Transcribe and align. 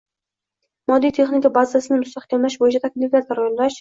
moddiy-texnika 0.93 1.51
bazasini 1.57 2.01
mustahkamlash 2.05 2.59
bo‘yicha 2.65 2.83
takliflar 2.87 3.29
tayyorlash 3.31 3.69